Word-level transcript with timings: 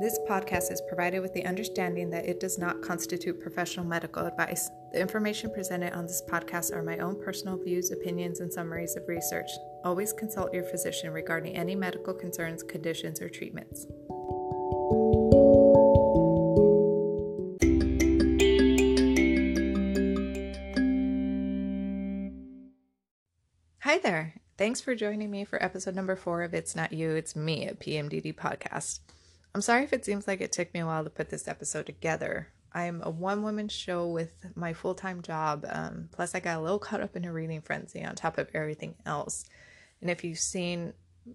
This 0.00 0.18
podcast 0.26 0.72
is 0.72 0.80
provided 0.88 1.20
with 1.20 1.34
the 1.34 1.44
understanding 1.44 2.08
that 2.08 2.24
it 2.24 2.40
does 2.40 2.56
not 2.56 2.80
constitute 2.80 3.38
professional 3.38 3.84
medical 3.84 4.24
advice. 4.24 4.70
The 4.94 4.98
information 4.98 5.52
presented 5.52 5.92
on 5.92 6.06
this 6.06 6.22
podcast 6.26 6.74
are 6.74 6.82
my 6.82 6.96
own 7.00 7.22
personal 7.22 7.62
views, 7.62 7.90
opinions, 7.90 8.40
and 8.40 8.50
summaries 8.50 8.96
of 8.96 9.06
research. 9.06 9.50
Always 9.84 10.14
consult 10.14 10.54
your 10.54 10.64
physician 10.64 11.12
regarding 11.12 11.54
any 11.54 11.74
medical 11.74 12.14
concerns, 12.14 12.62
conditions, 12.62 13.20
or 13.20 13.28
treatments. 13.28 13.84
Hi 23.82 23.98
there. 23.98 24.36
Thanks 24.56 24.80
for 24.80 24.94
joining 24.94 25.30
me 25.30 25.44
for 25.44 25.62
episode 25.62 25.94
number 25.94 26.16
four 26.16 26.42
of 26.42 26.54
It's 26.54 26.74
Not 26.74 26.94
You, 26.94 27.10
It's 27.10 27.36
Me, 27.36 27.68
a 27.68 27.74
PMDD 27.74 28.34
podcast. 28.34 29.00
I'm 29.54 29.60
sorry 29.60 29.82
if 29.82 29.92
it 29.92 30.04
seems 30.04 30.28
like 30.28 30.40
it 30.40 30.52
took 30.52 30.72
me 30.72 30.80
a 30.80 30.86
while 30.86 31.04
to 31.04 31.10
put 31.10 31.30
this 31.30 31.48
episode 31.48 31.86
together. 31.86 32.48
I'm 32.72 33.02
a 33.02 33.10
one 33.10 33.42
woman 33.42 33.68
show 33.68 34.06
with 34.06 34.46
my 34.54 34.72
full 34.72 34.94
time 34.94 35.22
job. 35.22 35.66
Um, 35.68 36.08
plus, 36.12 36.34
I 36.34 36.40
got 36.40 36.58
a 36.58 36.62
little 36.62 36.78
caught 36.78 37.00
up 37.00 37.16
in 37.16 37.24
a 37.24 37.32
reading 37.32 37.60
frenzy 37.60 38.04
on 38.04 38.14
top 38.14 38.38
of 38.38 38.48
everything 38.54 38.94
else. 39.04 39.44
And 40.00 40.08
if 40.08 40.22
you've 40.22 40.38
seen, 40.38 40.92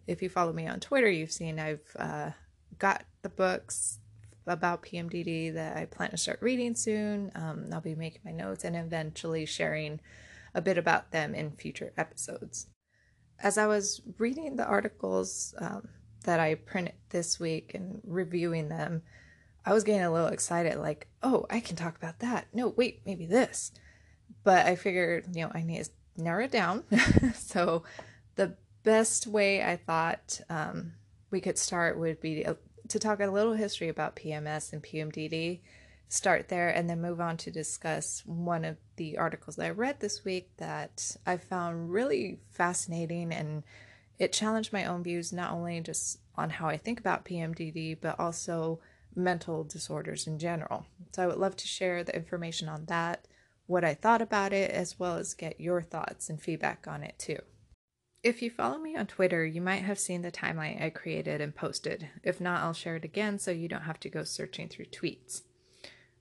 if 0.07 0.21
you 0.21 0.29
follow 0.29 0.53
me 0.53 0.65
on 0.67 0.79
Twitter, 0.79 1.09
you've 1.09 1.31
seen 1.31 1.59
I've 1.59 1.95
uh, 1.99 2.31
got 2.79 3.03
the 3.21 3.29
books 3.29 3.99
about 4.47 4.83
PMDD 4.83 5.53
that 5.55 5.75
I 5.75 5.85
plan 5.85 6.11
to 6.11 6.17
start 6.17 6.41
reading 6.41 6.75
soon. 6.75 7.31
Um, 7.35 7.65
I'll 7.73 7.81
be 7.81 7.95
making 7.95 8.21
my 8.23 8.31
notes 8.31 8.63
and 8.63 8.75
eventually 8.75 9.45
sharing 9.45 9.99
a 10.53 10.61
bit 10.61 10.77
about 10.77 11.11
them 11.11 11.35
in 11.35 11.51
future 11.51 11.91
episodes. 11.97 12.67
As 13.39 13.57
I 13.57 13.67
was 13.67 14.01
reading 14.17 14.55
the 14.55 14.65
articles, 14.65 15.53
um, 15.57 15.89
that 16.25 16.39
I 16.39 16.55
printed 16.55 16.95
this 17.09 17.39
week 17.39 17.71
and 17.73 18.01
reviewing 18.03 18.69
them, 18.69 19.01
I 19.65 19.73
was 19.73 19.83
getting 19.83 20.03
a 20.03 20.11
little 20.11 20.27
excited 20.27 20.77
like, 20.77 21.07
oh, 21.23 21.45
I 21.49 21.59
can 21.59 21.75
talk 21.75 21.95
about 21.95 22.19
that. 22.19 22.47
No, 22.53 22.69
wait, 22.69 23.01
maybe 23.05 23.25
this. 23.25 23.71
But 24.43 24.65
I 24.65 24.75
figured, 24.75 25.35
you 25.35 25.43
know, 25.43 25.51
I 25.53 25.63
need 25.63 25.83
to 25.85 25.89
narrow 26.17 26.43
it 26.43 26.51
down. 26.51 26.83
so 27.35 27.83
the 28.35 28.55
best 28.83 29.25
way 29.25 29.63
I 29.63 29.77
thought 29.77 30.39
um, 30.49 30.93
we 31.31 31.41
could 31.41 31.57
start 31.57 31.97
would 31.97 32.19
be 32.21 32.43
to, 32.43 32.57
to 32.89 32.99
talk 32.99 33.19
a 33.19 33.27
little 33.27 33.53
history 33.53 33.89
about 33.89 34.15
PMS 34.15 34.71
and 34.71 34.83
PMDD, 34.83 35.61
start 36.09 36.49
there, 36.49 36.69
and 36.69 36.87
then 36.89 37.01
move 37.01 37.19
on 37.19 37.37
to 37.37 37.51
discuss 37.51 38.21
one 38.25 38.63
of 38.65 38.77
the 38.97 39.17
articles 39.17 39.55
that 39.55 39.65
I 39.65 39.71
read 39.71 39.99
this 39.99 40.23
week 40.23 40.51
that 40.57 41.17
I 41.25 41.37
found 41.37 41.91
really 41.91 42.39
fascinating 42.51 43.33
and 43.33 43.63
it 44.17 44.33
challenged 44.33 44.73
my 44.73 44.85
own 44.85 45.03
views 45.03 45.33
not 45.33 45.51
only 45.51 45.79
just 45.81 46.19
on 46.35 46.49
how 46.49 46.67
I 46.67 46.77
think 46.77 46.99
about 46.99 47.25
PMDD, 47.25 47.97
but 47.99 48.19
also 48.19 48.79
mental 49.15 49.63
disorders 49.63 50.27
in 50.27 50.39
general. 50.39 50.85
So 51.11 51.23
I 51.23 51.27
would 51.27 51.37
love 51.37 51.55
to 51.57 51.67
share 51.67 52.03
the 52.03 52.15
information 52.15 52.67
on 52.67 52.85
that, 52.85 53.25
what 53.67 53.83
I 53.83 53.93
thought 53.93 54.21
about 54.21 54.53
it, 54.53 54.71
as 54.71 54.99
well 54.99 55.15
as 55.17 55.33
get 55.33 55.59
your 55.59 55.81
thoughts 55.81 56.29
and 56.29 56.41
feedback 56.41 56.87
on 56.87 57.03
it 57.03 57.15
too. 57.17 57.39
If 58.23 58.41
you 58.41 58.49
follow 58.49 58.79
me 58.79 58.95
on 58.95 59.05
Twitter, 59.05 59.45
you 59.45 59.61
might 59.61 59.83
have 59.83 59.99
seen 59.99 60.23
the 60.23 60.31
timeline 60.31 60.81
I 60.81 60.89
created 60.89 61.41
and 61.41 61.55
posted. 61.55 62.09
If 62.23 62.41
not, 62.41 62.63
I'll 62.63 62.73
share 62.73 62.95
it 62.95 63.05
again 63.05 63.37
so 63.37 63.51
you 63.51 63.67
don't 63.67 63.83
have 63.83 63.99
to 63.99 64.09
go 64.09 64.23
searching 64.23 64.67
through 64.67 64.85
tweets. 64.85 65.43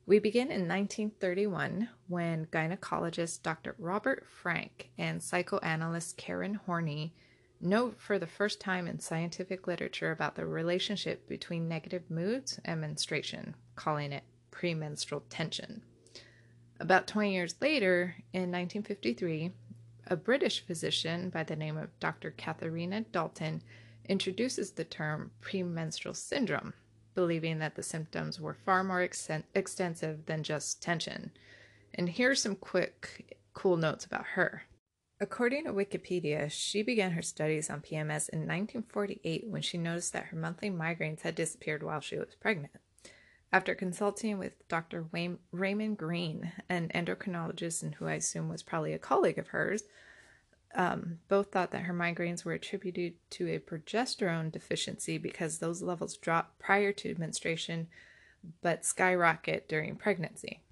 We 0.06 0.18
begin 0.18 0.48
in 0.50 0.68
1931 0.68 1.88
when 2.08 2.44
gynecologist 2.52 3.42
Dr. 3.42 3.74
Robert 3.78 4.26
Frank 4.28 4.90
and 4.98 5.22
psychoanalyst 5.22 6.18
Karen 6.18 6.56
Horney 6.66 7.14
note 7.60 7.96
for 7.98 8.18
the 8.18 8.26
first 8.26 8.60
time 8.60 8.86
in 8.86 8.98
scientific 8.98 9.66
literature 9.66 10.10
about 10.10 10.34
the 10.34 10.46
relationship 10.46 11.28
between 11.28 11.68
negative 11.68 12.10
moods 12.10 12.60
and 12.64 12.80
menstruation, 12.80 13.54
calling 13.76 14.12
it 14.12 14.24
premenstrual 14.50 15.22
tension. 15.30 15.82
About 16.80 17.06
20 17.06 17.32
years 17.32 17.54
later, 17.60 18.16
in 18.32 18.50
1953, 18.50 19.52
a 20.08 20.16
British 20.16 20.66
physician 20.66 21.30
by 21.30 21.42
the 21.42 21.56
name 21.56 21.76
of 21.76 21.98
Dr. 22.00 22.32
Katharina 22.32 23.02
Dalton 23.12 23.62
introduces 24.06 24.72
the 24.72 24.84
term 24.84 25.30
premenstrual 25.40 26.14
syndrome, 26.14 26.74
believing 27.14 27.58
that 27.60 27.74
the 27.74 27.82
symptoms 27.82 28.40
were 28.40 28.54
far 28.54 28.84
more 28.84 29.00
extensive 29.02 30.26
than 30.26 30.42
just 30.42 30.82
tension. 30.82 31.30
And 31.94 32.08
here's 32.08 32.42
some 32.42 32.56
quick, 32.56 33.38
cool 33.54 33.76
notes 33.76 34.04
about 34.04 34.26
her. 34.34 34.64
According 35.24 35.64
to 35.64 35.72
Wikipedia, 35.72 36.50
she 36.50 36.82
began 36.82 37.12
her 37.12 37.22
studies 37.22 37.70
on 37.70 37.80
PMS 37.80 38.28
in 38.28 38.40
1948 38.40 39.46
when 39.46 39.62
she 39.62 39.78
noticed 39.78 40.12
that 40.12 40.26
her 40.26 40.36
monthly 40.36 40.68
migraines 40.68 41.22
had 41.22 41.34
disappeared 41.34 41.82
while 41.82 42.00
she 42.00 42.18
was 42.18 42.34
pregnant. 42.38 42.74
After 43.50 43.74
consulting 43.74 44.36
with 44.36 44.52
Dr. 44.68 45.06
Wayne, 45.12 45.38
Raymond 45.50 45.96
Greene, 45.96 46.52
an 46.68 46.90
endocrinologist 46.94 47.82
and 47.82 47.94
who 47.94 48.06
I 48.06 48.16
assume 48.16 48.50
was 48.50 48.62
probably 48.62 48.92
a 48.92 48.98
colleague 48.98 49.38
of 49.38 49.46
hers, 49.46 49.84
um, 50.74 51.20
both 51.28 51.50
thought 51.50 51.70
that 51.70 51.84
her 51.84 51.94
migraines 51.94 52.44
were 52.44 52.52
attributed 52.52 53.14
to 53.30 53.48
a 53.48 53.60
progesterone 53.60 54.52
deficiency 54.52 55.16
because 55.16 55.56
those 55.56 55.80
levels 55.80 56.18
drop 56.18 56.58
prior 56.58 56.92
to 56.92 57.16
menstruation 57.18 57.88
but 58.60 58.84
skyrocket 58.84 59.70
during 59.70 59.96
pregnancy. 59.96 60.63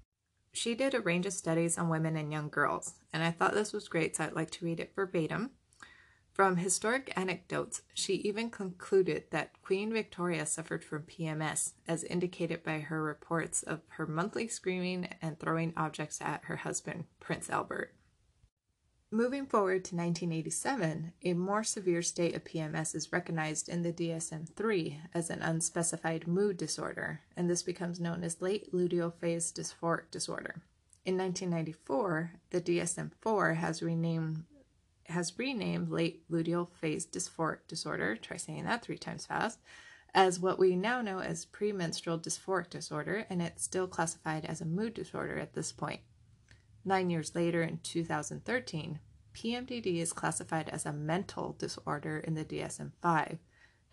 She 0.53 0.75
did 0.75 0.93
a 0.93 1.01
range 1.01 1.25
of 1.25 1.33
studies 1.33 1.77
on 1.77 1.89
women 1.89 2.15
and 2.15 2.31
young 2.31 2.47
girls, 2.47 2.93
and 3.11 3.23
I 3.23 3.31
thought 3.31 3.53
this 3.53 3.73
was 3.73 3.87
great, 3.87 4.15
so 4.15 4.23
I'd 4.23 4.33
like 4.33 4.51
to 4.51 4.65
read 4.65 4.79
it 4.79 4.93
verbatim. 4.95 5.49
From 6.31 6.57
historic 6.57 7.11
anecdotes, 7.15 7.81
she 7.93 8.13
even 8.15 8.49
concluded 8.49 9.25
that 9.31 9.61
Queen 9.63 9.91
Victoria 9.91 10.45
suffered 10.45 10.83
from 10.83 11.03
PMS, 11.03 11.73
as 11.87 12.03
indicated 12.03 12.63
by 12.63 12.79
her 12.79 13.03
reports 13.03 13.63
of 13.63 13.81
her 13.89 14.05
monthly 14.05 14.47
screaming 14.47 15.09
and 15.21 15.39
throwing 15.39 15.73
objects 15.75 16.21
at 16.21 16.45
her 16.45 16.57
husband, 16.57 17.05
Prince 17.19 17.49
Albert. 17.49 17.93
Moving 19.13 19.45
forward 19.45 19.85
to 19.85 19.95
1987, 19.95 21.13
a 21.23 21.33
more 21.33 21.63
severe 21.63 22.01
state 22.01 22.35
of 22.35 22.45
PMS 22.45 22.95
is 22.95 23.13
recognized 23.13 23.69
in 23.69 23.83
the 23.83 23.93
DSM 23.93 24.49
3 24.49 25.01
as 25.13 25.29
an 25.29 25.43
unspecified 25.43 26.25
mood 26.25 26.57
disorder, 26.57 27.21
and 27.37 27.47
this 27.47 27.61
becomes 27.61 27.99
known 27.99 28.23
as 28.23 28.41
late 28.41 28.73
luteal 28.73 29.13
phase 29.13 29.53
dysphoric 29.53 30.09
disorder. 30.09 30.63
In 31.05 31.15
1994, 31.15 32.31
the 32.49 32.59
DSM 32.59 33.11
4 33.21 33.53
has 33.53 33.83
renamed 33.83 34.45
has 35.05 35.37
renamed 35.37 35.91
late 35.91 36.27
luteal 36.31 36.67
phase 36.81 37.05
dysphoric 37.05 37.59
disorder, 37.67 38.15
try 38.15 38.37
saying 38.37 38.63
that 38.63 38.81
three 38.81 38.97
times 38.97 39.27
fast, 39.27 39.59
as 40.15 40.39
what 40.39 40.57
we 40.57 40.75
now 40.75 41.03
know 41.03 41.19
as 41.19 41.45
premenstrual 41.45 42.17
dysphoric 42.17 42.71
disorder, 42.71 43.27
and 43.29 43.43
it's 43.43 43.63
still 43.63 43.85
classified 43.85 44.43
as 44.43 44.59
a 44.59 44.65
mood 44.65 44.95
disorder 44.95 45.37
at 45.37 45.53
this 45.53 45.71
point. 45.71 46.01
Nine 46.85 47.09
years 47.09 47.33
later, 47.33 47.63
in 47.63 47.79
2013, 47.81 48.99
PMDD 49.33 49.97
is 49.99 50.13
classified 50.13 50.69
as 50.69 50.85
a 50.85 50.93
mental 50.93 51.55
disorder 51.57 52.19
in 52.19 52.35
the 52.35 52.45
DSM 52.45 52.91
5. 53.01 53.37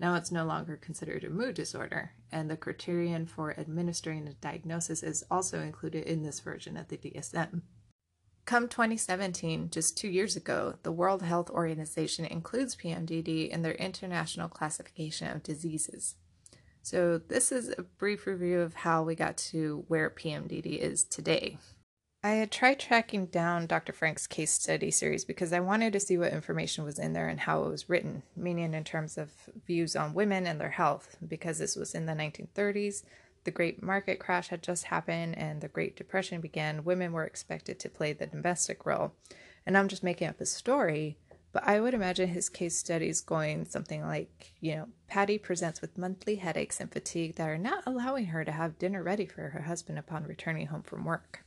Now 0.01 0.15
it's 0.15 0.33
no 0.33 0.45
longer 0.45 0.77
considered 0.77 1.25
a 1.25 1.31
mood 1.31 1.55
disorder, 1.55 2.13
and 2.33 2.51
the 2.51 2.57
criterion 2.57 3.27
for 3.27 3.59
administering 3.59 4.27
a 4.27 4.33
diagnosis 4.35 5.03
is 5.03 5.25
also 5.31 5.61
included 5.61 6.05
in 6.05 6.23
this 6.23 6.41
version 6.41 6.77
of 6.77 6.89
the 6.89 6.97
DSM. 6.97 7.63
Come 8.45 8.67
2017, 8.69 9.71
just 9.71 9.97
two 9.97 10.09
years 10.09 10.35
ago, 10.35 10.75
the 10.83 10.91
World 10.91 11.23
Health 11.23 11.51
Organization 11.51 12.25
includes 12.25 12.75
PMDD 12.75 13.51
in 13.51 13.63
their 13.63 13.75
international 13.75 14.49
classification 14.49 15.29
of 15.29 15.43
diseases. 15.43 16.17
So, 16.83 17.19
this 17.19 17.53
is 17.53 17.69
a 17.77 17.83
brief 17.83 18.27
review 18.27 18.61
of 18.61 18.75
how 18.75 19.03
we 19.03 19.15
got 19.15 19.37
to 19.37 19.85
where 19.89 20.11
PMDD 20.11 20.79
is 20.79 21.05
today. 21.05 21.59
I 22.23 22.33
had 22.33 22.51
tried 22.51 22.79
tracking 22.79 23.27
down 23.27 23.67
Dr. 23.67 23.95
Frank's 23.95 24.27
case 24.27 24.53
study 24.53 24.91
series 24.91 25.25
because 25.25 25.55
I 25.55 25.61
wanted 25.61 25.95
to 25.95 26.01
see 26.01 26.19
what 26.19 26.35
information 26.35 26.85
was 26.85 26.99
in 26.99 27.15
there 27.15 27.29
and 27.29 27.41
how 27.41 27.63
it 27.65 27.71
was 27.71 27.89
written, 27.89 28.25
meaning 28.37 28.75
in 28.75 28.85
terms 28.85 29.17
of 29.17 29.31
views 29.67 29.97
on 29.97 30.13
women 30.13 30.47
and 30.47 30.61
their 30.61 30.69
health, 30.69 31.17
because 31.27 31.59
this 31.59 31.77
was 31.77 31.95
in 31.95 32.05
the 32.05 32.13
1930s. 32.13 33.05
The 33.45 33.51
Great 33.51 33.83
Market 33.83 34.19
Crash 34.19 34.49
had 34.49 34.63
just 34.63 34.85
happened 34.85 35.39
and 35.39 35.63
the 35.63 35.69
Great 35.69 35.97
Depression 35.97 36.43
began. 36.43 36.85
Women 36.85 37.13
were 37.13 37.25
expected 37.25 37.81
to 37.81 37.89
play 37.89 38.13
the 38.13 38.27
domestic 38.27 38.85
role. 38.85 39.13
And 39.65 39.79
I'm 39.79 39.89
just 39.89 40.05
making 40.05 40.29
up 40.29 40.43
a 40.43 40.47
story, 40.47 41.17
but 41.53 41.67
I 41.67 41.81
would 41.81 41.95
imagine 41.95 42.29
his 42.29 42.51
case 42.51 42.77
studies 42.77 43.23
going 43.23 43.65
something 43.65 44.07
like, 44.07 44.53
you 44.61 44.77
know, 44.77 44.89
Patty 45.09 45.39
presents 45.39 45.81
with 45.81 45.97
monthly 45.97 46.37
headaches 46.37 46.81
and 46.81 46.93
fatigue 46.93 47.37
that 47.37 47.49
are 47.49 47.57
not 47.57 47.83
allowing 47.87 48.27
her 48.27 48.45
to 48.45 48.53
have 48.53 48.79
dinner 48.79 49.03
ready 49.03 49.25
for 49.25 49.49
her 49.49 49.63
husband 49.63 49.99
upon 49.99 50.25
returning 50.25 50.67
home 50.67 50.83
from 50.83 51.07
work. 51.07 51.45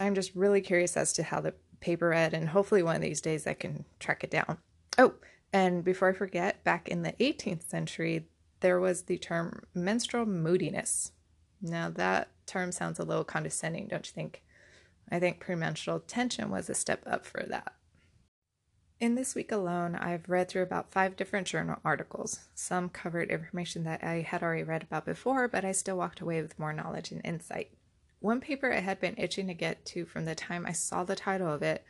I'm 0.00 0.14
just 0.14 0.34
really 0.34 0.60
curious 0.60 0.96
as 0.96 1.12
to 1.14 1.22
how 1.22 1.40
the 1.40 1.54
paper 1.80 2.08
read, 2.08 2.34
and 2.34 2.48
hopefully 2.48 2.82
one 2.82 2.96
of 2.96 3.02
these 3.02 3.20
days 3.20 3.46
I 3.46 3.54
can 3.54 3.84
track 3.98 4.24
it 4.24 4.30
down. 4.30 4.58
Oh, 4.96 5.14
and 5.52 5.84
before 5.84 6.10
I 6.10 6.12
forget, 6.12 6.62
back 6.64 6.88
in 6.88 7.02
the 7.02 7.12
18th 7.12 7.68
century, 7.68 8.26
there 8.60 8.80
was 8.80 9.02
the 9.02 9.18
term 9.18 9.62
menstrual 9.74 10.26
moodiness. 10.26 11.12
Now, 11.60 11.90
that 11.90 12.28
term 12.46 12.72
sounds 12.72 12.98
a 12.98 13.04
little 13.04 13.24
condescending, 13.24 13.88
don't 13.88 14.06
you 14.06 14.12
think? 14.12 14.42
I 15.10 15.18
think 15.18 15.40
premenstrual 15.40 16.00
tension 16.00 16.50
was 16.50 16.68
a 16.68 16.74
step 16.74 17.02
up 17.06 17.24
for 17.24 17.44
that. 17.48 17.74
In 19.00 19.14
this 19.14 19.34
week 19.36 19.52
alone, 19.52 19.94
I've 19.94 20.28
read 20.28 20.48
through 20.48 20.62
about 20.62 20.90
five 20.90 21.16
different 21.16 21.46
journal 21.46 21.78
articles. 21.84 22.40
Some 22.54 22.88
covered 22.88 23.30
information 23.30 23.84
that 23.84 24.02
I 24.02 24.22
had 24.22 24.42
already 24.42 24.64
read 24.64 24.82
about 24.82 25.04
before, 25.04 25.46
but 25.46 25.64
I 25.64 25.70
still 25.72 25.96
walked 25.96 26.20
away 26.20 26.42
with 26.42 26.58
more 26.58 26.72
knowledge 26.72 27.12
and 27.12 27.20
insight. 27.24 27.70
One 28.20 28.40
paper 28.40 28.72
I 28.72 28.80
had 28.80 29.00
been 29.00 29.14
itching 29.16 29.46
to 29.46 29.54
get 29.54 29.84
to 29.86 30.04
from 30.04 30.24
the 30.24 30.34
time 30.34 30.66
I 30.66 30.72
saw 30.72 31.04
the 31.04 31.14
title 31.14 31.52
of 31.52 31.62
it 31.62 31.84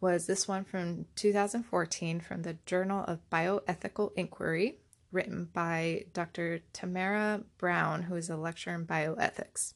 was 0.00 0.26
this 0.26 0.48
one 0.48 0.64
from 0.64 1.06
2014 1.16 2.20
from 2.20 2.42
the 2.42 2.56
Journal 2.66 3.04
of 3.04 3.28
Bioethical 3.30 4.12
Inquiry, 4.16 4.78
written 5.12 5.48
by 5.52 6.06
Dr. 6.12 6.60
Tamara 6.72 7.42
Browne, 7.58 8.02
who 8.02 8.14
is 8.14 8.30
a 8.30 8.36
lecturer 8.36 8.74
in 8.74 8.86
bioethics. 8.86 9.74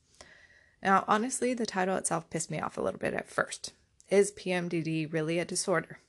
Now, 0.82 1.04
honestly, 1.06 1.52
the 1.52 1.66
title 1.66 1.96
itself 1.96 2.30
pissed 2.30 2.50
me 2.50 2.60
off 2.60 2.78
a 2.78 2.82
little 2.82 3.00
bit 3.00 3.14
at 3.14 3.28
first. 3.28 3.72
Is 4.08 4.32
PMDD 4.32 5.12
really 5.12 5.38
a 5.38 5.44
disorder? 5.44 6.00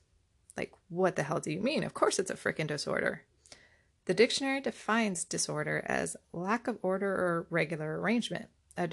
Like, 0.55 0.73
what 0.89 1.15
the 1.15 1.23
hell 1.23 1.39
do 1.39 1.51
you 1.51 1.61
mean? 1.61 1.83
Of 1.83 1.93
course 1.93 2.19
it's 2.19 2.31
a 2.31 2.35
freaking 2.35 2.67
disorder. 2.67 3.23
The 4.05 4.13
dictionary 4.13 4.61
defines 4.61 5.23
disorder 5.23 5.83
as 5.85 6.15
lack 6.33 6.67
of 6.67 6.79
order 6.81 7.11
or 7.11 7.47
regular 7.49 7.99
arrangement, 7.99 8.47
a 8.77 8.87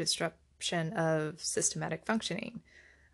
of 0.93 1.41
systematic 1.41 2.05
functioning. 2.07 2.63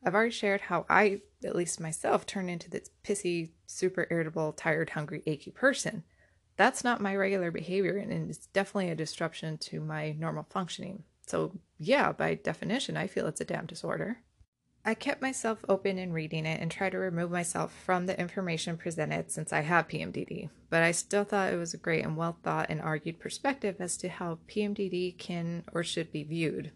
I've 0.05 0.14
already 0.14 0.31
shared 0.31 0.62
how 0.62 0.85
I, 0.88 1.23
at 1.44 1.56
least 1.56 1.81
myself, 1.81 2.26
turn 2.26 2.49
into 2.49 2.69
this 2.69 2.91
pissy, 3.05 3.50
super 3.67 4.06
irritable, 4.11 4.52
tired, 4.52 4.91
hungry, 4.91 5.23
achy 5.26 5.50
person. 5.50 6.05
That's 6.56 6.85
not 6.85 7.00
my 7.00 7.17
regular 7.17 7.50
behavior, 7.50 7.96
and 7.96 8.31
it's 8.31 8.46
definitely 8.46 8.91
a 8.91 8.94
disruption 8.94 9.58
to 9.58 9.81
my 9.81 10.12
normal 10.12 10.46
functioning. 10.50 11.05
So, 11.26 11.52
yeah, 11.79 12.12
by 12.12 12.35
definition, 12.35 12.96
I 12.96 13.06
feel 13.06 13.26
it's 13.26 13.41
a 13.41 13.46
damn 13.46 13.67
disorder. 13.67 14.19
I 14.87 14.93
kept 14.93 15.23
myself 15.23 15.64
open 15.67 15.99
in 15.99 16.12
reading 16.12 16.44
it 16.44 16.61
and 16.61 16.70
tried 16.70 16.91
to 16.91 16.99
remove 16.99 17.31
myself 17.31 17.73
from 17.73 18.05
the 18.05 18.20
information 18.20 18.76
presented 18.76 19.31
since 19.31 19.50
I 19.50 19.62
have 19.62 19.88
PMDD, 19.88 20.50
but 20.69 20.82
I 20.82 20.93
still 20.93 21.25
thought 21.25 21.55
it 21.55 21.56
was 21.56 21.73
a 21.73 21.79
great 21.79 22.05
and 22.05 22.19
well 22.19 22.37
thought 22.43 22.67
and 22.69 22.82
argued 22.82 23.19
perspective 23.19 23.76
as 23.79 23.96
to 23.99 24.11
how 24.11 24.41
PMDD 24.46 25.17
can 25.17 25.64
or 25.73 25.82
should 25.82 26.12
be 26.12 26.23
viewed. 26.23 26.73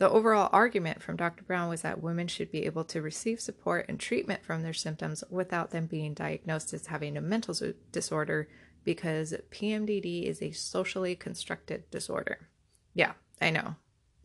The 0.00 0.08
overall 0.08 0.48
argument 0.50 1.02
from 1.02 1.16
Dr. 1.16 1.44
Browne 1.44 1.68
was 1.68 1.82
that 1.82 2.02
women 2.02 2.26
should 2.26 2.50
be 2.50 2.64
able 2.64 2.84
to 2.84 3.02
receive 3.02 3.38
support 3.38 3.84
and 3.86 4.00
treatment 4.00 4.42
from 4.42 4.62
their 4.62 4.72
symptoms 4.72 5.22
without 5.28 5.72
them 5.72 5.84
being 5.84 6.14
diagnosed 6.14 6.72
as 6.72 6.86
having 6.86 7.18
a 7.18 7.20
mental 7.20 7.54
disorder 7.92 8.48
because 8.82 9.34
PMDD 9.50 10.24
is 10.24 10.40
a 10.40 10.52
socially 10.52 11.14
constructed 11.14 11.84
disorder. 11.90 12.48
Yeah, 12.94 13.12
I 13.42 13.50
know. 13.50 13.74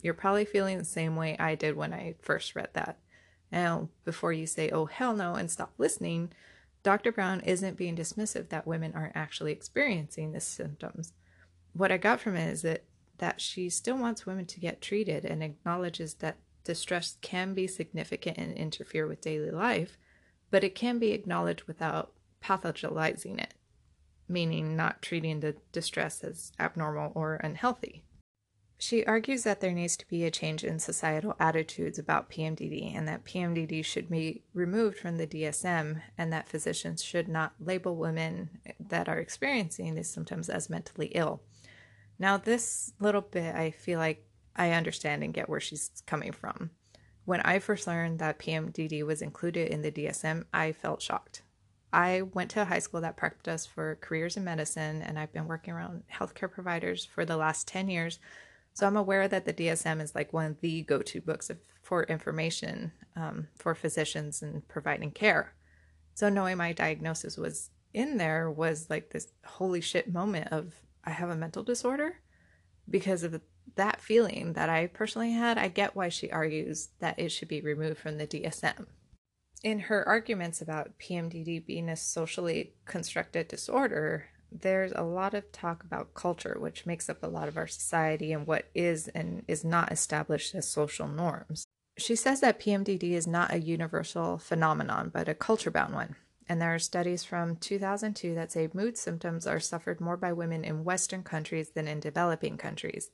You're 0.02 0.14
probably 0.14 0.46
feeling 0.46 0.78
the 0.78 0.86
same 0.86 1.18
way 1.18 1.36
I 1.38 1.56
did 1.56 1.76
when 1.76 1.94
I 1.94 2.16
first 2.22 2.56
read 2.56 2.70
that. 2.72 2.98
Now, 3.52 3.90
before 4.06 4.32
you 4.32 4.48
say, 4.48 4.70
oh, 4.70 4.86
hell 4.86 5.14
no, 5.14 5.36
and 5.36 5.52
stop 5.52 5.74
listening, 5.78 6.32
Dr. 6.84 7.12
Browne 7.12 7.42
isn't 7.42 7.76
being 7.76 7.98
dismissive 7.98 8.48
that 8.48 8.66
women 8.66 8.94
aren't 8.96 9.18
actually 9.18 9.52
experiencing 9.52 10.32
the 10.32 10.40
symptoms. 10.40 11.12
What 11.74 11.92
I 11.92 11.98
got 11.98 12.22
from 12.22 12.38
it 12.38 12.50
is 12.50 12.62
that, 12.62 12.86
that 13.18 13.42
she 13.42 13.70
still 13.70 13.98
wants 13.98 14.26
women 14.26 14.46
to 14.46 14.60
get 14.60 14.82
treated 14.82 15.26
and 15.26 15.44
acknowledges 15.44 16.16
that 16.16 16.38
distress 16.64 17.18
can 17.22 17.54
be 17.54 17.68
significant 17.68 18.38
and 18.38 18.58
interfere 18.58 19.08
with 19.08 19.22
daily 19.22 19.52
life, 19.52 19.98
but 20.52 20.64
it 20.64 20.76
can 20.76 21.00
be 21.00 21.12
acknowledged 21.12 21.64
without 21.64 22.14
pathologizing 22.44 23.40
it, 23.40 23.54
meaning 24.28 24.76
not 24.76 25.02
treating 25.02 25.40
the 25.40 25.56
distress 25.72 26.24
as 26.24 26.52
abnormal 26.60 27.12
or 27.16 27.36
unhealthy. 27.36 28.04
She 28.78 29.06
argues 29.06 29.44
that 29.44 29.62
there 29.62 29.72
needs 29.72 29.96
to 29.98 30.08
be 30.08 30.26
a 30.26 30.32
change 30.32 30.64
in 30.64 30.80
societal 30.80 31.36
attitudes 31.40 31.98
about 31.98 32.30
PMDD 32.30 32.96
and 32.96 33.08
that 33.08 33.24
PMDD 33.24 33.86
should 33.86 34.10
be 34.10 34.44
removed 34.54 34.98
from 34.98 35.16
the 35.16 35.26
DSM 35.26 36.02
and 36.18 36.34
that 36.34 36.50
physicians 36.50 37.02
should 37.02 37.30
not 37.30 37.54
label 37.60 37.96
women 37.96 38.50
that 38.78 39.08
are 39.08 39.18
experiencing 39.18 39.96
these 39.96 40.10
symptoms 40.10 40.50
as 40.50 40.70
mentally 40.70 41.08
ill. 41.16 41.42
Now, 42.18 42.38
this 42.38 42.94
little 43.00 43.22
bit, 43.22 43.56
I 43.56 43.72
feel 43.72 44.00
like 44.00 44.26
I 44.56 44.72
understand 44.72 45.24
and 45.24 45.34
get 45.34 45.50
where 45.50 45.60
she's 45.60 45.92
coming 46.06 46.32
from. 46.32 46.72
When 47.26 47.42
I 47.42 47.60
first 47.60 47.88
learned 47.88 48.20
that 48.20 48.40
PMDD 48.40 49.06
was 49.06 49.22
included 49.22 49.70
in 49.70 49.82
the 49.82 49.92
DSM, 49.92 50.46
I 50.54 50.72
felt 50.72 51.02
shocked. 51.02 51.42
I 51.92 52.22
went 52.22 52.52
to 52.52 52.62
a 52.62 52.66
high 52.66 52.80
school 52.80 53.02
that 53.02 53.18
prepped 53.18 53.48
us 53.48 53.66
for 53.66 53.98
careers 54.02 54.38
in 54.38 54.44
medicine, 54.44 55.02
and 55.02 55.18
I've 55.18 55.34
been 55.34 55.48
working 55.48 55.74
around 55.74 56.04
healthcare 56.14 56.52
providers 56.52 57.06
for 57.06 57.26
the 57.26 57.38
last 57.38 57.68
10 57.68 57.90
years 57.90 58.20
so 58.76 58.86
I'm 58.86 58.98
aware 58.98 59.30
that 59.30 59.46
the 59.46 59.54
DSM 59.54 60.02
is 60.02 60.14
like 60.14 60.34
one 60.34 60.46
of 60.48 60.60
the 60.60 60.82
go 60.84 61.02
to 61.02 61.22
books 61.22 61.50
of, 61.50 61.58
for 61.82 62.04
information 62.04 62.92
um, 63.16 63.48
for 63.56 63.74
physicians 63.74 64.42
and 64.42 64.68
providing 64.68 65.12
care. 65.12 65.54
So 66.14 66.28
knowing 66.28 66.58
my 66.58 66.74
diagnosis 66.74 67.38
was 67.38 67.70
in 67.94 68.18
there 68.18 68.52
was 68.52 68.90
like 68.90 69.12
this 69.12 69.32
holy 69.46 69.80
shit 69.80 70.12
moment 70.12 70.50
of 70.52 70.74
I 71.06 71.12
have 71.12 71.30
a 71.30 71.36
mental 71.36 71.64
disorder 71.64 72.22
because 72.90 73.24
of 73.24 73.42
that 73.76 74.02
feeling 74.02 74.54
that 74.54 74.70
I 74.70 74.88
personally 74.88 75.32
had. 75.32 75.58
I 75.58 75.68
get 75.68 75.96
why 75.96 76.10
she 76.10 76.32
argues 76.32 76.90
that 77.00 77.20
it 77.20 77.30
should 77.30 77.48
be 77.48 77.62
removed 77.62 77.98
from 78.00 78.18
the 78.18 78.28
DSM. 78.28 78.88
In 79.64 79.80
her 79.80 80.08
arguments 80.08 80.62
about 80.62 81.00
PMDD 81.00 81.66
being 81.66 81.90
a 81.90 81.96
socially 81.96 82.74
constructed 82.86 83.48
disorder, 83.48 84.28
there's 84.52 84.92
a 84.94 85.02
lot 85.02 85.34
of 85.34 85.52
talk 85.52 85.84
about 85.84 86.14
culture, 86.14 86.56
which 86.60 86.86
makes 86.86 87.10
up 87.10 87.24
a 87.24 87.28
lot 87.28 87.48
of 87.48 87.58
our 87.58 87.68
society 87.68 88.32
and 88.32 88.46
what 88.46 88.66
is 88.76 89.08
and 89.10 89.44
is 89.48 89.64
not 89.64 89.92
established 89.92 90.54
as 90.56 90.68
social 90.68 91.08
norms. 91.08 91.66
She 91.98 92.16
says 92.16 92.42
that 92.42 92.60
PMDD 92.60 93.12
is 93.12 93.26
not 93.26 93.54
a 93.54 93.60
universal 93.60 94.38
phenomenon, 94.38 95.10
but 95.14 95.30
a 95.30 95.34
culture 95.34 95.72
bound 95.72 95.94
one. 95.94 96.16
And 96.48 96.62
there 96.62 96.74
are 96.74 96.80
studies 96.80 97.24
from 97.24 97.56
2002 97.56 98.36
that 98.36 98.52
say 98.52 98.70
mood 98.74 98.98
symptoms 98.98 99.48
are 99.48 99.60
suffered 99.60 100.00
more 100.00 100.18
by 100.18 100.32
women 100.32 100.64
in 100.64 100.84
Western 100.84 101.24
countries 101.24 101.72
than 101.72 101.88
in 101.88 102.00
developing 102.00 102.58
countries. 102.58 103.10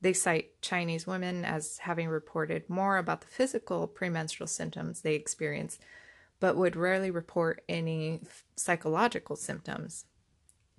They 0.00 0.12
cite 0.12 0.60
Chinese 0.60 1.06
women 1.06 1.44
as 1.44 1.78
having 1.78 2.08
reported 2.08 2.68
more 2.68 2.98
about 2.98 3.22
the 3.22 3.26
physical 3.26 3.86
premenstrual 3.88 4.46
symptoms 4.46 5.00
they 5.00 5.14
experience, 5.14 5.78
but 6.38 6.56
would 6.56 6.76
rarely 6.76 7.10
report 7.10 7.62
any 7.68 8.20
psychological 8.56 9.36
symptoms. 9.36 10.04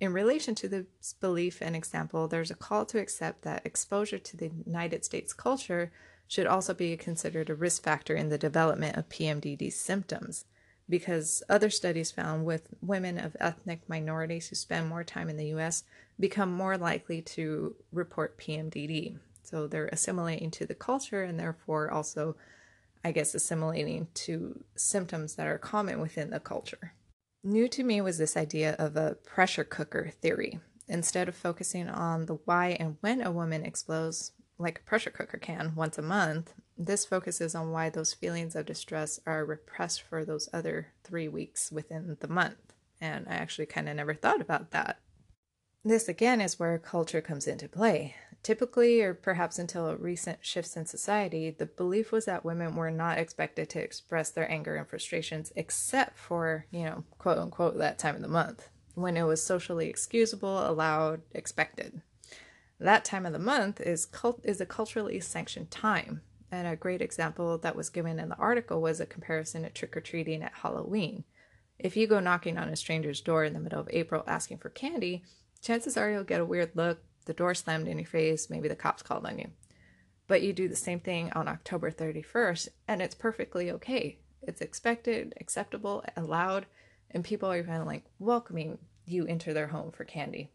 In 0.00 0.12
relation 0.12 0.54
to 0.56 0.68
this 0.68 1.12
belief 1.20 1.60
and 1.60 1.74
example, 1.74 2.28
there's 2.28 2.52
a 2.52 2.54
call 2.54 2.86
to 2.86 3.00
accept 3.00 3.42
that 3.42 3.66
exposure 3.66 4.18
to 4.18 4.36
the 4.36 4.50
United 4.64 5.04
States 5.04 5.32
culture 5.32 5.90
should 6.28 6.46
also 6.46 6.72
be 6.72 6.96
considered 6.96 7.50
a 7.50 7.54
risk 7.54 7.82
factor 7.82 8.14
in 8.14 8.28
the 8.28 8.38
development 8.38 8.96
of 8.96 9.08
PMDD 9.08 9.72
symptoms, 9.72 10.44
because 10.88 11.42
other 11.48 11.70
studies 11.70 12.10
found 12.10 12.44
with 12.44 12.68
women 12.80 13.18
of 13.18 13.36
ethnic 13.40 13.88
minorities 13.88 14.48
who 14.48 14.56
spend 14.56 14.88
more 14.88 15.04
time 15.04 15.28
in 15.28 15.36
the 15.36 15.54
US 15.54 15.84
become 16.18 16.52
more 16.52 16.76
likely 16.76 17.22
to 17.22 17.76
report 17.92 18.38
PMDD. 18.38 19.18
So 19.42 19.66
they're 19.66 19.88
assimilating 19.88 20.50
to 20.52 20.66
the 20.66 20.74
culture 20.74 21.22
and 21.22 21.38
therefore 21.38 21.90
also, 21.90 22.36
I 23.04 23.12
guess, 23.12 23.34
assimilating 23.34 24.08
to 24.14 24.62
symptoms 24.76 25.34
that 25.34 25.46
are 25.46 25.58
common 25.58 26.00
within 26.00 26.30
the 26.30 26.40
culture. 26.40 26.94
New 27.44 27.68
to 27.68 27.84
me 27.84 28.00
was 28.00 28.18
this 28.18 28.36
idea 28.36 28.74
of 28.78 28.96
a 28.96 29.16
pressure 29.24 29.64
cooker 29.64 30.10
theory. 30.20 30.60
Instead 30.88 31.28
of 31.28 31.36
focusing 31.36 31.88
on 31.88 32.26
the 32.26 32.38
why 32.44 32.76
and 32.80 32.96
when 33.00 33.20
a 33.22 33.30
woman 33.30 33.64
explodes 33.64 34.32
like 34.58 34.80
a 34.80 34.88
pressure 34.88 35.10
cooker 35.10 35.38
can 35.38 35.74
once 35.74 35.98
a 35.98 36.02
month, 36.02 36.54
this 36.78 37.04
focuses 37.04 37.54
on 37.54 37.72
why 37.72 37.90
those 37.90 38.14
feelings 38.14 38.54
of 38.54 38.66
distress 38.66 39.18
are 39.26 39.44
repressed 39.44 40.00
for 40.00 40.24
those 40.24 40.48
other 40.52 40.92
three 41.02 41.26
weeks 41.26 41.72
within 41.72 42.16
the 42.20 42.28
month. 42.28 42.72
And 43.00 43.26
I 43.28 43.34
actually 43.34 43.66
kind 43.66 43.88
of 43.88 43.96
never 43.96 44.14
thought 44.14 44.40
about 44.40 44.70
that. 44.70 45.00
This 45.84 46.08
again 46.08 46.40
is 46.40 46.58
where 46.58 46.78
culture 46.78 47.20
comes 47.20 47.46
into 47.46 47.68
play. 47.68 48.14
Typically, 48.42 49.00
or 49.00 49.14
perhaps 49.14 49.58
until 49.58 49.94
recent 49.96 50.38
shifts 50.42 50.76
in 50.76 50.86
society, 50.86 51.50
the 51.50 51.66
belief 51.66 52.12
was 52.12 52.24
that 52.26 52.44
women 52.44 52.76
were 52.76 52.90
not 52.90 53.18
expected 53.18 53.68
to 53.70 53.82
express 53.82 54.30
their 54.30 54.50
anger 54.50 54.76
and 54.76 54.86
frustrations 54.86 55.52
except 55.56 56.16
for, 56.16 56.66
you 56.70 56.84
know, 56.84 57.04
quote 57.18 57.38
unquote, 57.38 57.78
that 57.78 57.98
time 57.98 58.14
of 58.14 58.22
the 58.22 58.28
month, 58.28 58.68
when 58.94 59.16
it 59.16 59.24
was 59.24 59.42
socially 59.42 59.88
excusable, 59.88 60.68
allowed, 60.68 61.22
expected. 61.32 62.02
That 62.78 63.04
time 63.04 63.26
of 63.26 63.32
the 63.32 63.40
month 63.40 63.80
is 63.80 64.06
cult- 64.06 64.44
is 64.44 64.60
a 64.60 64.66
culturally 64.66 65.18
sanctioned 65.18 65.70
time. 65.72 66.22
And 66.50 66.66
a 66.66 66.76
great 66.76 67.02
example 67.02 67.58
that 67.58 67.76
was 67.76 67.90
given 67.90 68.18
in 68.18 68.30
the 68.30 68.36
article 68.36 68.80
was 68.80 69.00
a 69.00 69.06
comparison 69.06 69.62
to 69.62 69.70
trick 69.70 69.96
or 69.96 70.00
treating 70.00 70.42
at 70.42 70.54
Halloween. 70.54 71.24
If 71.78 71.96
you 71.96 72.06
go 72.06 72.20
knocking 72.20 72.58
on 72.58 72.68
a 72.68 72.76
stranger's 72.76 73.20
door 73.20 73.44
in 73.44 73.52
the 73.52 73.60
middle 73.60 73.80
of 73.80 73.88
April 73.92 74.24
asking 74.26 74.58
for 74.58 74.70
candy, 74.70 75.24
chances 75.60 75.96
are 75.96 76.10
you'll 76.10 76.24
get 76.24 76.40
a 76.40 76.46
weird 76.46 76.72
look, 76.74 77.00
the 77.26 77.34
door 77.34 77.54
slammed 77.54 77.86
in 77.86 77.98
your 77.98 78.06
face, 78.06 78.48
maybe 78.50 78.68
the 78.68 78.74
cops 78.74 79.02
called 79.02 79.26
on 79.26 79.38
you. 79.38 79.50
But 80.26 80.42
you 80.42 80.52
do 80.52 80.68
the 80.68 80.76
same 80.76 81.00
thing 81.00 81.30
on 81.34 81.48
October 81.48 81.90
31st, 81.90 82.68
and 82.88 83.00
it's 83.00 83.14
perfectly 83.14 83.70
okay. 83.70 84.18
It's 84.42 84.60
expected, 84.60 85.34
acceptable, 85.40 86.04
allowed, 86.16 86.66
and 87.10 87.24
people 87.24 87.50
are 87.50 87.58
even 87.58 87.84
like 87.84 88.04
welcoming 88.18 88.78
you 89.04 89.24
into 89.24 89.52
their 89.52 89.68
home 89.68 89.90
for 89.90 90.04
candy. 90.04 90.50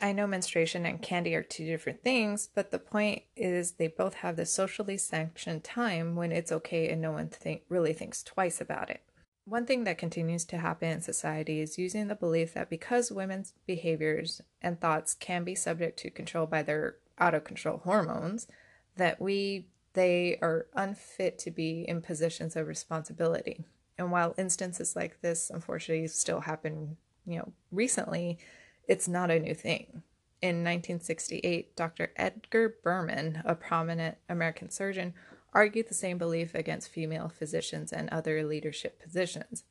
I 0.00 0.12
know 0.12 0.26
menstruation 0.26 0.84
and 0.84 1.00
candy 1.00 1.34
are 1.34 1.42
two 1.42 1.64
different 1.64 2.02
things, 2.02 2.50
but 2.54 2.70
the 2.70 2.78
point 2.78 3.22
is 3.34 3.72
they 3.72 3.88
both 3.88 4.14
have 4.14 4.36
the 4.36 4.44
socially 4.44 4.98
sanctioned 4.98 5.64
time 5.64 6.16
when 6.16 6.32
it's 6.32 6.52
okay 6.52 6.88
and 6.90 7.00
no 7.00 7.12
one 7.12 7.28
think, 7.28 7.62
really 7.68 7.94
thinks 7.94 8.22
twice 8.22 8.60
about 8.60 8.90
it. 8.90 9.00
One 9.46 9.64
thing 9.64 9.84
that 9.84 9.96
continues 9.96 10.44
to 10.46 10.58
happen 10.58 10.90
in 10.90 11.00
society 11.00 11.60
is 11.60 11.78
using 11.78 12.08
the 12.08 12.14
belief 12.14 12.54
that 12.54 12.68
because 12.68 13.12
women's 13.12 13.54
behaviors 13.66 14.42
and 14.60 14.78
thoughts 14.78 15.14
can 15.14 15.44
be 15.44 15.54
subject 15.54 15.98
to 16.00 16.10
control 16.10 16.46
by 16.46 16.62
their 16.62 16.96
out 17.18 17.34
of 17.34 17.44
control 17.44 17.78
hormones, 17.78 18.48
that 18.96 19.20
we 19.20 19.68
they 19.94 20.36
are 20.42 20.66
unfit 20.74 21.38
to 21.38 21.50
be 21.50 21.86
in 21.88 22.02
positions 22.02 22.54
of 22.54 22.66
responsibility. 22.66 23.64
And 23.96 24.12
while 24.12 24.34
instances 24.36 24.94
like 24.94 25.22
this 25.22 25.48
unfortunately 25.48 26.06
still 26.08 26.40
happen, 26.40 26.98
you 27.24 27.38
know, 27.38 27.52
recently, 27.72 28.38
it's 28.86 29.08
not 29.08 29.30
a 29.30 29.40
new 29.40 29.54
thing. 29.54 30.02
In 30.42 30.62
1968, 30.62 31.74
Dr. 31.76 32.12
Edgar 32.16 32.76
Berman, 32.84 33.42
a 33.44 33.54
prominent 33.54 34.18
American 34.28 34.70
surgeon, 34.70 35.14
argued 35.52 35.88
the 35.88 35.94
same 35.94 36.18
belief 36.18 36.54
against 36.54 36.90
female 36.90 37.28
physicians 37.28 37.92
and 37.92 38.10
other 38.10 38.44
leadership 38.44 39.00
positions. 39.02 39.64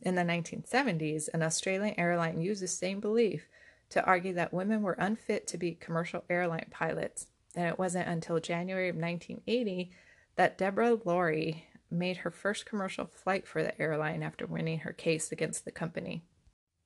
In 0.00 0.14
the 0.14 0.22
1970s, 0.22 1.28
an 1.34 1.42
Australian 1.42 1.98
airline 1.98 2.40
used 2.40 2.62
the 2.62 2.68
same 2.68 3.00
belief 3.00 3.48
to 3.90 4.04
argue 4.04 4.32
that 4.34 4.54
women 4.54 4.82
were 4.82 4.96
unfit 4.98 5.46
to 5.48 5.58
be 5.58 5.74
commercial 5.74 6.24
airline 6.30 6.66
pilots. 6.70 7.26
And 7.54 7.66
it 7.66 7.78
wasn't 7.78 8.08
until 8.08 8.40
January 8.40 8.88
of 8.88 8.96
1980 8.96 9.90
that 10.36 10.56
Deborah 10.56 10.98
Lawrie 11.04 11.66
made 11.90 12.18
her 12.18 12.30
first 12.30 12.64
commercial 12.64 13.06
flight 13.06 13.46
for 13.46 13.62
the 13.62 13.78
airline 13.80 14.22
after 14.22 14.46
winning 14.46 14.78
her 14.80 14.92
case 14.92 15.30
against 15.30 15.64
the 15.64 15.70
company. 15.70 16.24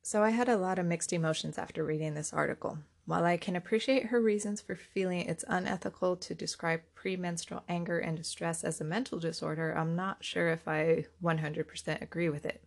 So 0.07 0.23
I 0.23 0.31
had 0.31 0.49
a 0.49 0.57
lot 0.57 0.79
of 0.79 0.87
mixed 0.87 1.13
emotions 1.13 1.59
after 1.59 1.83
reading 1.83 2.15
this 2.15 2.33
article. 2.33 2.79
While 3.07 3.25
I 3.25 3.37
can 3.37 3.57
appreciate 3.57 4.07
her 4.07 4.21
reasons 4.21 4.61
for 4.61 4.77
feeling 4.77 5.23
it's 5.23 5.45
unethical 5.49 6.15
to 6.19 6.33
describe 6.33 6.83
premenstrual 6.95 7.65
anger 7.69 7.99
and 7.99 8.17
distress 8.17 8.63
as 8.63 8.81
a 8.81 8.85
mental 8.85 9.19
disorder, 9.19 9.77
I'm 9.77 9.97
not 9.97 10.23
sure 10.23 10.49
if 10.51 10.69
I 10.69 11.07
100% 11.21 12.03
agree 12.03 12.29
with 12.29 12.47
it. 12.47 12.63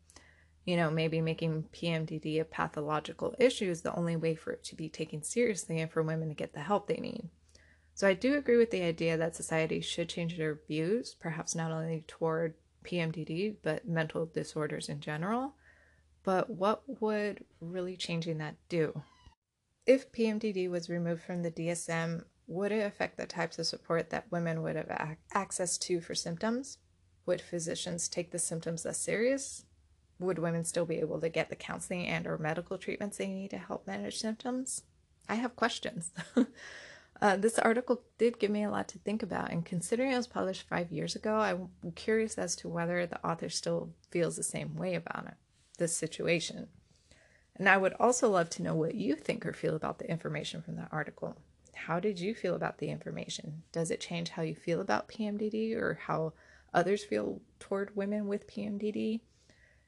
You 0.66 0.76
know, 0.76 0.92
maybe 0.92 1.22
making 1.22 1.70
PMDD 1.74 2.42
a 2.42 2.44
pathological 2.44 3.34
issue 3.40 3.70
is 3.70 3.84
the 3.84 3.96
only 3.96 4.18
way 4.18 4.36
for 4.36 4.52
it 4.52 4.66
to 4.66 4.76
be 4.76 4.90
taken 4.90 5.24
seriously 5.24 5.80
and 5.80 5.90
for 5.90 6.04
women 6.04 6.28
to 6.28 6.36
get 6.36 6.52
the 6.52 6.60
help 6.60 6.88
they 6.88 6.98
need. 6.98 7.30
So 7.96 8.06
I 8.06 8.16
do 8.16 8.36
agree 8.36 8.58
with 8.58 8.72
the 8.72 8.84
idea 8.84 9.16
that 9.16 9.38
society 9.38 9.80
should 9.80 10.10
change 10.10 10.38
their 10.38 10.60
views, 10.68 11.16
perhaps 11.18 11.56
not 11.56 11.72
only 11.72 12.04
toward 12.06 12.56
PMDD, 12.84 13.56
but 13.64 13.88
mental 13.88 14.26
disorders 14.26 14.90
in 14.90 15.00
general. 15.00 15.54
But 16.24 16.50
what 16.50 16.84
would 17.02 17.46
really 17.62 17.96
changing 17.96 18.38
that 18.40 18.56
do? 18.68 19.04
If 19.86 20.12
PMDD 20.12 20.70
was 20.70 20.90
removed 20.90 21.24
from 21.24 21.42
the 21.42 21.52
DSM, 21.52 22.24
would 22.48 22.72
it 22.72 22.86
affect 22.86 23.18
the 23.18 23.26
types 23.26 23.60
of 23.60 23.68
support 23.68 24.10
that 24.10 24.32
women 24.32 24.62
would 24.62 24.76
have 24.76 24.90
ac- 24.90 25.18
access 25.34 25.78
to 25.80 26.02
for 26.02 26.16
symptoms? 26.16 26.80
Would 27.26 27.42
physicians 27.42 28.08
take 28.08 28.32
the 28.32 28.40
symptoms 28.40 28.86
less 28.86 28.98
serious? 28.98 29.66
Would 30.20 30.40
women 30.40 30.66
still 30.66 30.86
be 30.86 30.98
able 30.98 31.22
to 31.22 31.30
get 31.30 31.50
the 31.50 31.56
counseling 31.56 32.08
and 32.08 32.28
or 32.28 32.38
medical 32.38 32.78
treatments 32.78 33.18
they 33.18 33.28
need 33.28 33.52
to 33.52 33.58
help 33.58 33.88
manage 33.88 34.18
symptoms? 34.18 34.84
I 35.30 35.36
have 35.36 35.56
questions. 35.56 36.12
uh, 37.22 37.38
this 37.38 37.60
article 37.60 38.02
did 38.18 38.40
give 38.40 38.50
me 38.50 38.64
a 38.64 38.72
lot 38.72 38.88
to 38.90 39.00
think 39.00 39.22
about, 39.22 39.52
and 39.52 39.64
considering 39.64 40.12
it 40.12 40.18
was 40.18 40.28
published 40.28 40.68
five 40.68 40.92
years 40.92 41.16
ago, 41.16 41.36
I'm 41.36 41.70
curious 41.94 42.38
as 42.38 42.56
to 42.58 42.68
whether 42.68 43.06
the 43.06 43.24
author 43.26 43.50
still 43.50 43.92
feels 44.10 44.36
the 44.36 44.44
same 44.44 44.76
way 44.76 44.96
about 44.96 45.28
it, 45.28 45.36
this 45.80 45.96
situation. 45.96 46.68
And 47.56 47.68
I 47.68 47.78
would 47.78 47.94
also 48.00 48.30
love 48.30 48.50
to 48.52 48.62
know 48.62 48.76
what 48.76 48.96
you 48.96 49.16
think 49.16 49.46
or 49.46 49.52
feel 49.52 49.76
about 49.76 50.00
the 50.00 50.10
information 50.10 50.62
from 50.62 50.76
that 50.78 50.90
article. 50.92 51.38
How 51.74 52.00
did 52.00 52.20
you 52.20 52.36
feel 52.36 52.56
about 52.56 52.78
the 52.78 52.90
information? 52.90 53.64
Does 53.72 53.92
it 53.92 54.00
change 54.00 54.30
how 54.30 54.44
you 54.44 54.56
feel 54.56 54.80
about 54.80 55.10
PMDD 55.10 55.76
or 55.76 56.00
how 56.06 56.34
others 56.74 57.04
feel 57.04 57.42
toward 57.60 57.96
women 57.96 58.28
with 58.28 58.48
PMDD? 58.48 59.22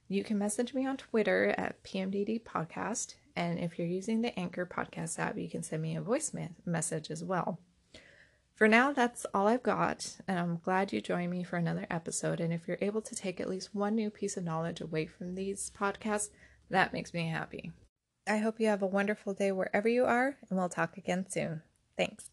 You 0.08 0.24
can 0.24 0.38
message 0.38 0.74
me 0.74 0.86
on 0.86 0.98
Twitter 0.98 1.54
at 1.58 1.82
PMDD 1.84 2.44
Podcast. 2.44 3.16
And 3.36 3.60
if 3.60 3.78
you're 3.78 3.88
using 3.88 4.22
the 4.22 4.38
Anchor 4.38 4.66
Podcast 4.66 5.20
app, 5.20 5.38
you 5.38 5.50
can 5.50 5.64
send 5.64 5.82
me 5.82 5.96
a 5.96 6.02
voice 6.02 6.34
message 6.66 7.10
as 7.10 7.24
well. 7.24 7.60
For 8.62 8.68
now, 8.68 8.94
that's 8.94 9.26
all 9.34 9.48
I've 9.48 9.64
got, 9.64 10.18
and 10.28 10.38
I'm 10.38 10.58
glad 10.64 10.94
you 10.94 11.02
joined 11.02 11.32
me 11.32 11.44
for 11.44 11.56
another 11.56 11.88
episode. 11.90 12.40
And 12.40 12.54
if 12.54 12.68
you're 12.68 12.78
able 12.80 13.02
to 13.02 13.16
take 13.16 13.42
at 13.42 13.50
least 13.50 13.74
one 13.74 13.96
new 13.96 14.12
piece 14.12 14.38
of 14.38 14.44
knowledge 14.44 14.82
away 14.82 15.08
from 15.08 15.34
these 15.34 15.72
podcasts, 15.76 16.30
that 16.70 16.94
makes 16.94 17.12
me 17.12 17.28
happy. 17.28 17.72
I 18.28 18.38
hope 18.38 18.60
you 18.60 18.68
have 18.68 18.84
a 18.84 18.86
wonderful 18.86 19.34
day 19.34 19.52
wherever 19.52 19.90
you 19.90 20.06
are, 20.06 20.38
and 20.48 20.60
we'll 20.60 20.70
talk 20.70 20.96
again 20.96 21.26
soon. 21.28 21.64
Thanks. 21.98 22.30